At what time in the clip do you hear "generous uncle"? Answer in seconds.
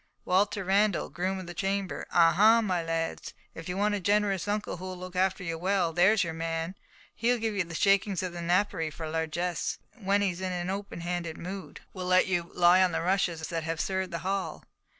3.99-4.77